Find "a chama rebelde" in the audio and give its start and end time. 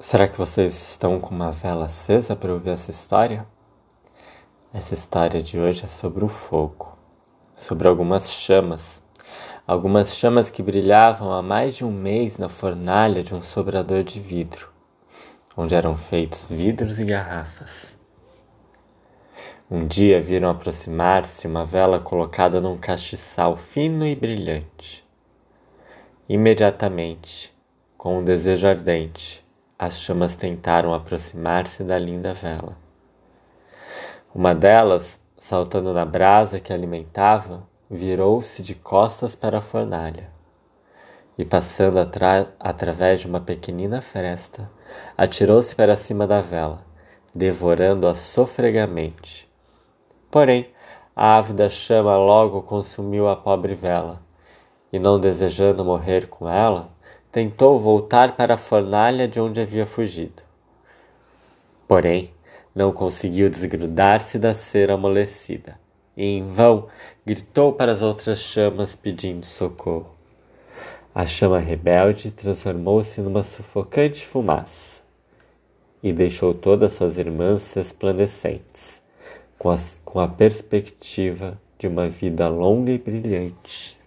71.12-72.30